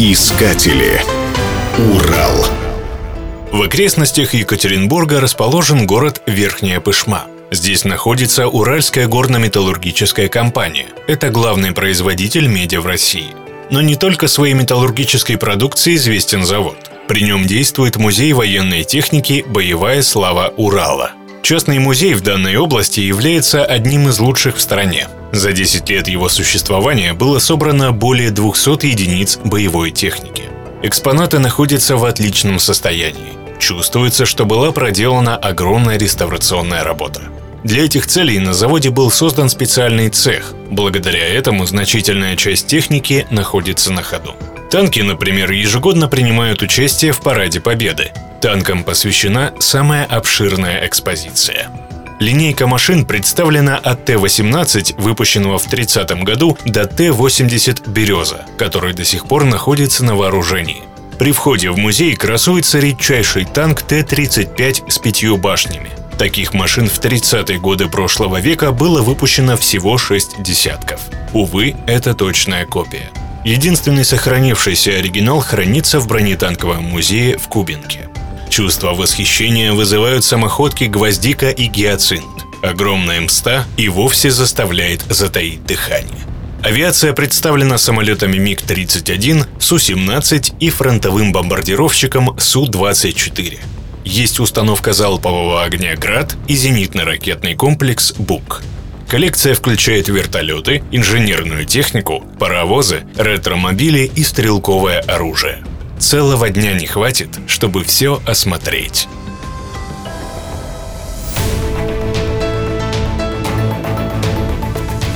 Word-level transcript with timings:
Искатели. 0.00 1.02
Урал. 1.76 2.46
В 3.50 3.62
окрестностях 3.62 4.32
Екатеринбурга 4.32 5.20
расположен 5.20 5.88
город 5.88 6.22
Верхняя 6.24 6.78
Пышма. 6.78 7.26
Здесь 7.50 7.84
находится 7.84 8.46
Уральская 8.46 9.08
горно-металлургическая 9.08 10.28
компания. 10.28 10.86
Это 11.08 11.30
главный 11.30 11.72
производитель 11.72 12.46
меди 12.46 12.76
в 12.76 12.86
России. 12.86 13.34
Но 13.70 13.80
не 13.80 13.96
только 13.96 14.28
своей 14.28 14.54
металлургической 14.54 15.36
продукцией 15.36 15.96
известен 15.96 16.44
завод. 16.44 16.76
При 17.08 17.22
нем 17.22 17.44
действует 17.46 17.96
музей 17.96 18.32
военной 18.34 18.84
техники 18.84 19.44
«Боевая 19.48 20.02
слава 20.02 20.54
Урала». 20.56 21.10
Частный 21.48 21.78
музей 21.78 22.12
в 22.12 22.20
данной 22.20 22.56
области 22.56 23.00
является 23.00 23.64
одним 23.64 24.10
из 24.10 24.18
лучших 24.18 24.58
в 24.58 24.60
стране. 24.60 25.08
За 25.32 25.52
10 25.52 25.88
лет 25.88 26.06
его 26.06 26.28
существования 26.28 27.14
было 27.14 27.38
собрано 27.38 27.90
более 27.90 28.30
200 28.30 28.84
единиц 28.84 29.38
боевой 29.42 29.90
техники. 29.90 30.42
Экспонаты 30.82 31.38
находятся 31.38 31.96
в 31.96 32.04
отличном 32.04 32.58
состоянии. 32.58 33.32
Чувствуется, 33.58 34.26
что 34.26 34.44
была 34.44 34.72
проделана 34.72 35.38
огромная 35.38 35.96
реставрационная 35.96 36.84
работа. 36.84 37.22
Для 37.64 37.86
этих 37.86 38.06
целей 38.06 38.38
на 38.40 38.52
заводе 38.52 38.90
был 38.90 39.10
создан 39.10 39.48
специальный 39.48 40.10
цех. 40.10 40.52
Благодаря 40.70 41.26
этому 41.26 41.64
значительная 41.64 42.36
часть 42.36 42.66
техники 42.66 43.26
находится 43.30 43.90
на 43.90 44.02
ходу. 44.02 44.36
Танки, 44.70 45.00
например, 45.00 45.50
ежегодно 45.52 46.08
принимают 46.08 46.60
участие 46.60 47.12
в 47.12 47.22
Параде 47.22 47.60
Победы. 47.60 48.12
Танкам 48.40 48.84
посвящена 48.84 49.52
самая 49.58 50.04
обширная 50.04 50.86
экспозиция. 50.86 51.70
Линейка 52.20 52.66
машин 52.68 53.04
представлена 53.04 53.76
от 53.78 54.04
Т-18, 54.04 55.00
выпущенного 55.00 55.58
в 55.58 55.64
30 55.64 56.22
году, 56.22 56.56
до 56.64 56.86
Т-80 56.86 57.90
«Береза», 57.90 58.44
который 58.56 58.92
до 58.92 59.04
сих 59.04 59.26
пор 59.26 59.44
находится 59.44 60.04
на 60.04 60.14
вооружении. 60.14 60.82
При 61.18 61.32
входе 61.32 61.70
в 61.70 61.78
музей 61.78 62.14
красуется 62.14 62.78
редчайший 62.78 63.44
танк 63.44 63.82
Т-35 63.82 64.90
с 64.90 64.98
пятью 64.98 65.36
башнями. 65.36 65.90
Таких 66.16 66.54
машин 66.54 66.88
в 66.88 67.00
30-е 67.00 67.58
годы 67.58 67.88
прошлого 67.88 68.40
века 68.40 68.70
было 68.70 69.02
выпущено 69.02 69.56
всего 69.56 69.98
шесть 69.98 70.40
десятков. 70.42 71.00
Увы, 71.32 71.76
это 71.86 72.14
точная 72.14 72.66
копия. 72.66 73.10
Единственный 73.44 74.04
сохранившийся 74.04 74.92
оригинал 74.92 75.40
хранится 75.40 76.00
в 76.00 76.06
бронетанковом 76.06 76.84
музее 76.84 77.38
в 77.38 77.48
Кубинке. 77.48 78.08
Чувство 78.48 78.94
восхищения 78.94 79.72
вызывают 79.72 80.24
самоходки 80.24 80.84
«Гвоздика» 80.84 81.50
и 81.50 81.66
«Гиацинт». 81.66 82.24
Огромная 82.62 83.20
мста 83.20 83.64
и 83.76 83.88
вовсе 83.88 84.30
заставляет 84.30 85.02
затаить 85.08 85.64
дыхание. 85.64 86.18
Авиация 86.62 87.12
представлена 87.12 87.78
самолетами 87.78 88.38
МиГ-31, 88.38 89.46
Су-17 89.60 90.56
и 90.58 90.70
фронтовым 90.70 91.30
бомбардировщиком 91.30 92.36
Су-24. 92.38 93.60
Есть 94.04 94.40
установка 94.40 94.92
залпового 94.92 95.62
огня 95.62 95.94
«Град» 95.94 96.36
и 96.48 96.54
зенитно-ракетный 96.54 97.54
комплекс 97.54 98.12
«Бук». 98.18 98.62
Коллекция 99.08 99.54
включает 99.54 100.08
вертолеты, 100.08 100.82
инженерную 100.90 101.64
технику, 101.64 102.24
паровозы, 102.38 103.02
ретромобили 103.16 104.10
и 104.14 104.24
стрелковое 104.24 105.00
оружие– 105.00 105.64
Целого 105.98 106.48
дня 106.48 106.74
не 106.74 106.86
хватит, 106.86 107.28
чтобы 107.46 107.82
все 107.82 108.22
осмотреть. 108.24 109.08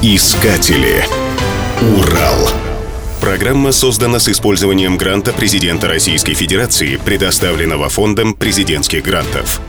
Искатели. 0.00 1.04
Урал. 1.96 2.48
Программа 3.20 3.72
создана 3.72 4.20
с 4.20 4.28
использованием 4.28 4.96
гранта 4.96 5.32
президента 5.32 5.88
Российской 5.88 6.34
Федерации, 6.34 6.96
предоставленного 6.96 7.88
Фондом 7.88 8.34
президентских 8.34 9.02
грантов. 9.02 9.60